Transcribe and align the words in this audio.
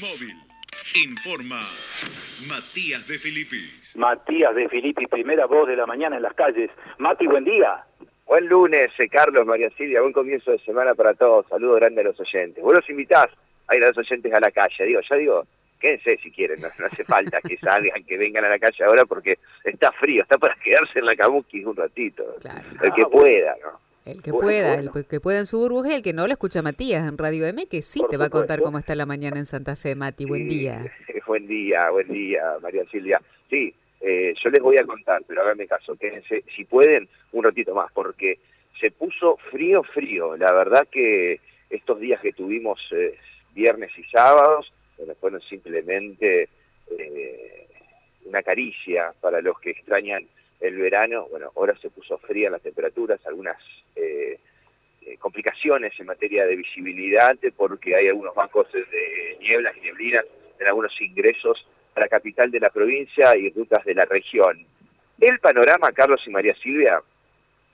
móvil. 0.00 0.34
Informa 0.94 1.60
Matías 2.46 3.06
de 3.06 3.18
Filipis. 3.18 3.96
Matías 3.96 4.54
de 4.54 4.68
Filippi, 4.68 5.06
primera 5.06 5.46
voz 5.46 5.68
de 5.68 5.76
la 5.76 5.86
mañana 5.86 6.16
en 6.16 6.22
las 6.22 6.34
calles. 6.34 6.70
Mati, 6.98 7.26
buen 7.26 7.44
día. 7.44 7.84
Buen 8.26 8.46
lunes, 8.48 8.90
eh, 8.98 9.08
Carlos, 9.08 9.46
María 9.46 9.70
Silvia, 9.76 10.00
buen 10.00 10.12
comienzo 10.12 10.50
de 10.50 10.58
semana 10.60 10.94
para 10.94 11.14
todos. 11.14 11.46
Saludos 11.48 11.80
grandes 11.80 12.04
a 12.04 12.08
los 12.08 12.20
oyentes. 12.20 12.62
Vos 12.62 12.74
los 12.74 12.88
invitás 12.90 13.28
a 13.68 13.76
ir 13.76 13.84
a 13.84 13.88
los 13.88 13.98
oyentes 13.98 14.32
a 14.32 14.40
la 14.40 14.50
calle. 14.50 14.84
Digo, 14.84 15.00
ya 15.08 15.16
digo, 15.16 15.46
quédense 15.80 16.18
si 16.22 16.30
quieren, 16.30 16.60
no, 16.60 16.68
no 16.78 16.86
hace 16.86 17.04
falta 17.04 17.40
que 17.40 17.56
salgan, 17.58 18.02
que 18.04 18.18
vengan 18.18 18.44
a 18.44 18.48
la 18.48 18.58
calle 18.58 18.84
ahora 18.84 19.04
porque 19.04 19.38
está 19.64 19.92
frío, 19.92 20.22
está 20.22 20.38
para 20.38 20.54
quedarse 20.56 20.98
en 20.98 21.06
la 21.06 21.14
camuquis 21.16 21.64
un 21.64 21.76
ratito. 21.76 22.24
Claro. 22.40 22.68
El 22.82 22.92
que 22.92 23.02
Ah, 23.02 23.06
bueno. 23.06 23.10
pueda, 23.10 23.56
¿no? 23.62 23.80
El 24.06 24.22
que 24.22 24.30
Bueno, 24.30 24.46
pueda, 24.46 24.74
bueno. 24.76 24.92
el 24.94 25.06
que 25.06 25.20
pueda 25.20 25.40
en 25.40 25.46
su 25.46 25.58
burbuja 25.58 25.90
y 25.90 25.94
el 25.96 26.02
que 26.02 26.12
no 26.12 26.26
lo 26.26 26.32
escucha 26.32 26.62
Matías 26.62 27.08
en 27.08 27.18
Radio 27.18 27.44
M, 27.46 27.66
que 27.66 27.82
sí 27.82 27.98
Por 28.00 28.10
te 28.10 28.16
va 28.16 28.26
a 28.26 28.30
contar 28.30 28.62
cómo 28.62 28.78
está 28.78 28.94
la 28.94 29.04
mañana 29.04 29.38
en 29.38 29.46
Santa 29.46 29.74
Fe, 29.74 29.96
Mati. 29.96 30.24
Buen 30.24 30.48
día. 30.48 30.92
buen 31.26 31.48
día, 31.48 31.90
buen 31.90 32.08
día, 32.12 32.56
María 32.62 32.84
Silvia. 32.90 33.20
Sí, 33.50 33.74
eh, 34.00 34.32
yo 34.42 34.50
les 34.50 34.62
voy 34.62 34.76
a 34.76 34.84
contar, 34.84 35.22
pero 35.26 35.42
háganme 35.42 35.66
caso, 35.66 35.96
quédense, 35.96 36.44
si 36.54 36.64
pueden, 36.64 37.08
un 37.32 37.42
ratito 37.42 37.74
más, 37.74 37.90
porque 37.92 38.38
se 38.80 38.92
puso 38.92 39.38
frío, 39.50 39.82
frío. 39.82 40.36
La 40.36 40.52
verdad 40.52 40.86
que 40.88 41.40
estos 41.68 41.98
días 41.98 42.20
que 42.20 42.32
tuvimos 42.32 42.80
eh, 42.92 43.18
viernes 43.54 43.90
y 43.98 44.04
sábados, 44.04 44.72
bueno, 44.98 45.14
fueron 45.20 45.40
simplemente 45.42 46.48
eh, 46.90 47.66
una 48.24 48.42
caricia 48.42 49.12
para 49.20 49.40
los 49.40 49.58
que 49.58 49.70
extrañan 49.70 50.28
el 50.60 50.76
verano. 50.76 51.26
Bueno, 51.28 51.50
ahora 51.56 51.76
se 51.80 51.90
puso 51.90 52.18
fría 52.18 52.50
las 52.50 52.62
temperaturas, 52.62 53.18
algunas 53.26 53.56
eh, 53.96 54.38
eh, 55.02 55.16
complicaciones 55.18 55.92
en 55.98 56.06
materia 56.06 56.46
de 56.46 56.56
visibilidad, 56.56 57.36
porque 57.56 57.96
hay 57.96 58.08
algunos 58.08 58.34
bancos 58.34 58.70
de 58.72 59.38
nieblas 59.40 59.74
y 59.76 59.80
neblinas 59.80 60.24
en 60.58 60.66
algunos 60.66 61.00
ingresos 61.00 61.66
a 61.94 62.00
la 62.00 62.08
capital 62.08 62.50
de 62.50 62.60
la 62.60 62.70
provincia 62.70 63.36
y 63.36 63.50
rutas 63.50 63.84
de 63.84 63.94
la 63.94 64.04
región. 64.04 64.66
El 65.20 65.38
panorama, 65.38 65.92
Carlos 65.92 66.22
y 66.26 66.30
María 66.30 66.54
Silvia, 66.62 67.00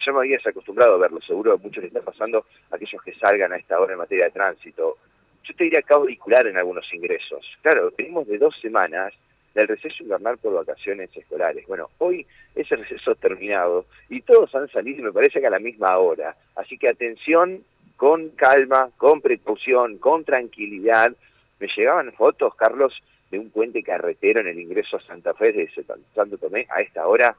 ya 0.04 0.12
me 0.12 0.20
habías 0.20 0.46
acostumbrado 0.46 0.94
a 0.94 0.98
verlo, 0.98 1.20
seguro 1.20 1.52
a 1.52 1.56
muchos 1.56 1.82
les 1.82 1.92
está 1.92 2.02
pasando 2.02 2.46
aquellos 2.70 3.02
que 3.02 3.14
salgan 3.14 3.52
a 3.52 3.56
esta 3.56 3.80
hora 3.80 3.92
en 3.92 3.98
materia 3.98 4.26
de 4.26 4.30
tránsito. 4.30 4.98
Yo 5.44 5.54
te 5.54 5.64
diría 5.64 5.82
auricular 5.88 6.46
en 6.46 6.56
algunos 6.56 6.86
ingresos. 6.92 7.44
Claro, 7.62 7.92
venimos 7.96 8.26
de 8.28 8.38
dos 8.38 8.56
semanas 8.60 9.12
del 9.54 9.68
receso 9.68 10.02
invernal 10.02 10.38
por 10.38 10.54
vacaciones 10.54 11.10
escolares. 11.16 11.66
Bueno, 11.66 11.90
hoy 11.98 12.26
ese 12.54 12.76
receso 12.76 13.14
terminado 13.14 13.86
y 14.08 14.20
todos 14.22 14.54
han 14.54 14.68
salido, 14.68 15.02
me 15.02 15.12
parece 15.12 15.40
que 15.40 15.46
a 15.46 15.50
la 15.50 15.58
misma 15.58 15.96
hora. 15.98 16.36
Así 16.56 16.78
que 16.78 16.88
atención, 16.88 17.64
con 17.96 18.30
calma, 18.30 18.90
con 18.96 19.20
precaución, 19.20 19.98
con 19.98 20.24
tranquilidad. 20.24 21.12
Me 21.60 21.68
llegaban 21.68 22.12
fotos, 22.12 22.54
Carlos, 22.56 23.00
de 23.30 23.38
un 23.38 23.50
puente 23.50 23.82
carretero 23.82 24.40
en 24.40 24.48
el 24.48 24.58
ingreso 24.58 24.96
a 24.96 25.02
Santa 25.02 25.34
Fe 25.34 25.52
de 25.52 25.70
Santo 26.14 26.36
Tomé 26.38 26.66
a 26.68 26.80
esta 26.80 27.06
hora 27.06 27.36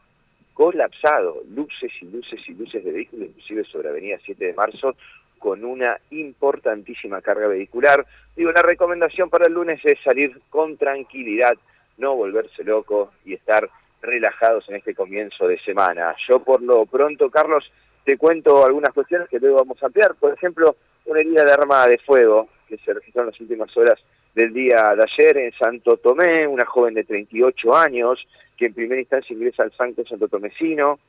colapsado, 0.53 1.43
luces 1.49 1.91
y 2.01 2.05
luces 2.05 2.39
y 2.47 2.53
luces 2.53 2.83
de 2.83 2.91
vehículos, 2.91 3.29
inclusive 3.29 3.63
sobre 3.65 3.89
Avenida 3.89 4.19
7 4.23 4.45
de 4.45 4.53
Marzo, 4.53 4.95
con 5.39 5.65
una 5.65 5.99
importantísima 6.11 7.21
carga 7.21 7.47
vehicular. 7.47 8.05
Digo, 8.35 8.51
la 8.51 8.61
recomendación 8.61 9.29
para 9.29 9.47
el 9.47 9.53
lunes 9.53 9.81
es 9.83 9.99
salir 10.03 10.39
con 10.49 10.77
tranquilidad, 10.77 11.57
no 11.97 12.15
volverse 12.15 12.63
loco 12.63 13.11
y 13.25 13.33
estar 13.33 13.69
relajados 14.01 14.67
en 14.69 14.75
este 14.75 14.93
comienzo 14.93 15.47
de 15.47 15.59
semana. 15.59 16.15
Yo 16.27 16.39
por 16.39 16.61
lo 16.61 16.85
pronto, 16.85 17.29
Carlos, 17.29 17.71
te 18.03 18.17
cuento 18.17 18.65
algunas 18.65 18.93
cuestiones 18.93 19.29
que 19.29 19.39
luego 19.39 19.57
vamos 19.57 19.81
a 19.81 19.85
ampliar. 19.85 20.15
Por 20.15 20.33
ejemplo, 20.33 20.75
una 21.05 21.21
herida 21.21 21.45
de 21.45 21.51
arma 21.51 21.87
de 21.87 21.97
fuego 21.99 22.49
que 22.67 22.77
se 22.77 22.93
registró 22.93 23.21
en 23.21 23.29
las 23.29 23.39
últimas 23.39 23.75
horas 23.77 23.99
del 24.35 24.53
día 24.53 24.95
de 24.95 25.03
ayer 25.03 25.37
en 25.37 25.53
Santo 25.53 25.97
Tomé, 25.97 26.47
una 26.47 26.65
joven 26.65 26.93
de 26.95 27.03
38 27.03 27.75
años 27.75 28.27
que 28.57 28.67
en 28.67 28.73
primera 28.73 28.99
instancia 28.99 29.33
ingresa 29.33 29.63
al 29.63 29.71
Santo 29.73 30.05
Santo 30.05 30.27
Tomecino 30.27 30.99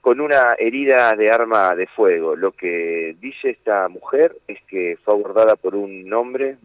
con 0.00 0.20
una 0.20 0.54
herida 0.58 1.14
de 1.14 1.30
arma 1.30 1.74
de 1.74 1.86
fuego. 1.86 2.34
Lo 2.34 2.52
que 2.52 3.16
dice 3.20 3.50
esta 3.50 3.88
mujer 3.88 4.36
es 4.48 4.58
que 4.62 4.98
fue 5.04 5.14
abordada 5.14 5.56
por 5.56 5.74
un 5.74 6.10
hombre 6.12 6.56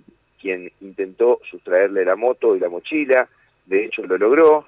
quien 0.45 0.71
intentó 0.79 1.41
sustraerle 1.49 2.05
la 2.05 2.15
moto 2.15 2.55
y 2.55 2.59
la 2.59 2.69
mochila, 2.69 3.27
de 3.65 3.85
hecho 3.85 4.03
lo 4.03 4.15
logró, 4.15 4.67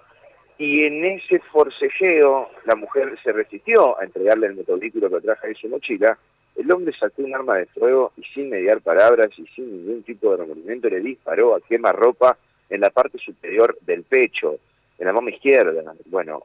y 0.57 0.85
en 0.85 1.05
ese 1.05 1.37
forcejeo 1.51 2.49
la 2.65 2.75
mujer 2.75 3.15
se 3.23 3.31
resistió 3.31 3.99
a 3.99 4.03
entregarle 4.03 4.47
el 4.47 4.55
motovehículo 4.55 5.07
que 5.11 5.21
trajo 5.21 5.45
en 5.45 5.53
su 5.53 5.69
mochila, 5.69 6.17
el 6.55 6.71
hombre 6.71 6.95
sacó 6.99 7.21
un 7.21 7.35
arma 7.35 7.57
de 7.57 7.67
fuego 7.67 8.11
y 8.17 8.23
sin 8.23 8.49
mediar 8.49 8.81
palabras 8.81 9.29
y 9.37 9.45
sin 9.53 9.71
ningún 9.71 10.01
tipo 10.01 10.31
de 10.31 10.37
remordimiento 10.37 10.89
le 10.89 10.99
disparó 10.99 11.53
a 11.53 11.61
quemarropa 11.61 12.35
en 12.71 12.81
la 12.81 12.89
parte 12.89 13.19
superior 13.19 13.77
del 13.81 14.01
pecho, 14.01 14.57
en 14.97 15.05
la 15.05 15.13
mano 15.13 15.29
izquierda. 15.29 15.93
Bueno, 16.07 16.41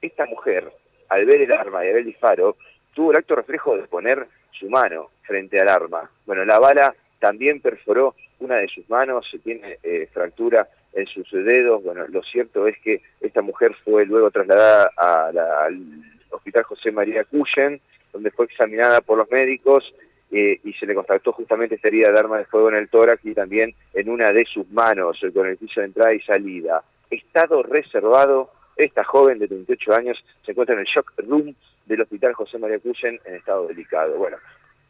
esta 0.00 0.24
mujer, 0.24 0.72
al 1.10 1.26
ver 1.26 1.42
el 1.42 1.52
arma 1.52 1.84
y 1.84 1.88
al 1.88 1.92
ver 1.92 2.00
el 2.00 2.06
disparo, 2.06 2.56
tuvo 2.94 3.10
el 3.10 3.18
acto 3.18 3.34
reflejo 3.34 3.76
de 3.76 3.82
poner 3.82 4.26
su 4.58 4.70
mano 4.70 5.10
frente 5.20 5.60
al 5.60 5.68
arma. 5.68 6.10
Bueno, 6.24 6.46
la 6.46 6.58
bala 6.58 6.94
también 7.18 7.60
perforó 7.60 8.14
una 8.40 8.56
de 8.56 8.68
sus 8.68 8.88
manos, 8.90 9.30
tiene 9.44 9.78
eh, 9.82 10.08
fractura 10.12 10.68
en 10.92 11.06
sus 11.06 11.30
dedos. 11.32 11.82
Bueno, 11.82 12.06
lo 12.08 12.22
cierto 12.22 12.66
es 12.66 12.76
que 12.78 13.02
esta 13.20 13.42
mujer 13.42 13.74
fue 13.84 14.04
luego 14.06 14.30
trasladada 14.30 14.90
al 14.96 16.02
Hospital 16.30 16.64
José 16.64 16.92
María 16.92 17.24
Cuyen, 17.24 17.80
donde 18.12 18.30
fue 18.30 18.46
examinada 18.46 19.00
por 19.00 19.18
los 19.18 19.30
médicos 19.30 19.94
eh, 20.32 20.60
y 20.62 20.72
se 20.74 20.86
le 20.86 20.94
constató 20.94 21.32
justamente 21.32 21.74
esta 21.74 21.88
herida 21.88 22.12
de 22.12 22.18
arma 22.18 22.38
de 22.38 22.44
fuego 22.44 22.70
en 22.70 22.76
el 22.76 22.88
tórax 22.88 23.24
y 23.24 23.34
también 23.34 23.74
en 23.94 24.08
una 24.08 24.32
de 24.32 24.44
sus 24.44 24.68
manos, 24.70 25.18
eh, 25.22 25.32
con 25.32 25.46
el 25.46 25.56
piso 25.56 25.80
de 25.80 25.86
entrada 25.86 26.14
y 26.14 26.20
salida. 26.20 26.84
Estado 27.10 27.62
reservado, 27.62 28.52
esta 28.76 29.04
joven 29.04 29.38
de 29.40 29.48
38 29.48 29.94
años 29.94 30.24
se 30.44 30.52
encuentra 30.52 30.74
en 30.74 30.80
el 30.80 30.86
shock 30.86 31.12
room 31.18 31.54
del 31.86 32.02
Hospital 32.02 32.34
José 32.34 32.58
María 32.58 32.78
Cuyen 32.78 33.20
en 33.24 33.34
estado 33.34 33.66
delicado. 33.66 34.16
Bueno, 34.16 34.36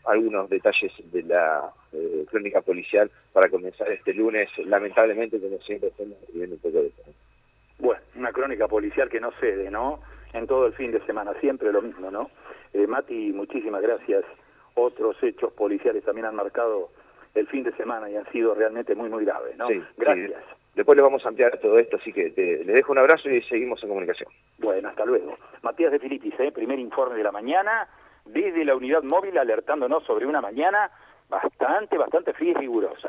algunos 0.04 0.48
detalles 0.48 0.92
de 1.12 1.22
la 1.22 1.70
eh, 1.92 2.24
crónica 2.30 2.60
policial 2.62 3.10
para 3.32 3.48
comenzar 3.48 3.90
este 3.90 4.14
lunes. 4.14 4.48
Lamentablemente, 4.58 5.40
como 5.40 5.58
siempre, 5.60 5.88
estamos 5.90 6.16
viviendo 6.32 6.56
un 6.56 6.60
poco 6.62 6.82
de 6.82 6.90
todo. 6.90 7.14
Bueno, 7.78 8.00
una 8.16 8.32
crónica 8.32 8.68
policial 8.68 9.08
que 9.08 9.20
no 9.20 9.30
cede, 9.40 9.70
¿no? 9.70 10.00
En 10.32 10.46
todo 10.46 10.66
el 10.66 10.72
fin 10.74 10.92
de 10.92 11.00
semana, 11.06 11.32
siempre 11.40 11.72
lo 11.72 11.82
mismo, 11.82 12.10
¿no? 12.10 12.30
Eh, 12.72 12.86
Mati, 12.86 13.32
muchísimas 13.32 13.82
gracias. 13.82 14.24
Otros 14.74 15.16
hechos 15.22 15.52
policiales 15.52 16.04
también 16.04 16.26
han 16.26 16.36
marcado 16.36 16.90
el 17.34 17.46
fin 17.48 17.64
de 17.64 17.72
semana 17.76 18.08
y 18.10 18.16
han 18.16 18.30
sido 18.32 18.54
realmente 18.54 18.94
muy, 18.94 19.08
muy 19.08 19.24
graves, 19.24 19.56
¿no? 19.56 19.68
Sí, 19.68 19.82
gracias. 19.96 20.30
sí. 20.30 20.54
Después 20.74 20.96
les 20.96 21.02
vamos 21.02 21.24
a 21.24 21.28
ampliar 21.28 21.58
todo 21.58 21.78
esto, 21.78 21.96
así 21.96 22.12
que 22.12 22.30
te- 22.30 22.64
les 22.64 22.74
dejo 22.76 22.92
un 22.92 22.98
abrazo 22.98 23.28
y 23.28 23.42
seguimos 23.42 23.82
en 23.82 23.88
comunicación. 23.88 24.28
Bueno, 24.58 24.88
hasta 24.88 25.04
luego. 25.04 25.36
Matías 25.62 25.90
de 25.90 25.98
Filipis, 25.98 26.34
¿eh? 26.38 26.52
primer 26.52 26.78
informe 26.78 27.16
de 27.16 27.24
la 27.24 27.32
mañana, 27.32 27.88
desde 28.24 28.64
la 28.64 28.74
unidad 28.74 29.02
móvil 29.02 29.36
alertándonos 29.38 30.04
sobre 30.04 30.26
una 30.26 30.40
mañana 30.40 30.90
bastante, 31.28 31.96
bastante 31.96 32.32
fría 32.32 32.52
y 32.52 32.54
rigurosa. 32.54 33.08